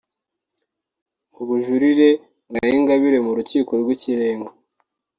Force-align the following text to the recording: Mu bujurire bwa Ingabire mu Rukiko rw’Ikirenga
Mu 1.33 1.41
bujurire 1.49 2.09
bwa 2.47 2.63
Ingabire 2.77 3.17
mu 3.25 3.31
Rukiko 3.37 3.71
rw’Ikirenga 3.81 4.51